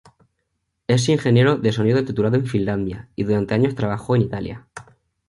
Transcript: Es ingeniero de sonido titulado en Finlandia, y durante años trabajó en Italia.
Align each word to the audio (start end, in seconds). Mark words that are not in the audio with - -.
Es 0.87 1.07
ingeniero 1.09 1.57
de 1.59 1.71
sonido 1.71 2.03
titulado 2.03 2.35
en 2.35 2.47
Finlandia, 2.47 3.09
y 3.15 3.23
durante 3.23 3.53
años 3.53 3.75
trabajó 3.75 4.15
en 4.15 4.23
Italia. 4.23 4.67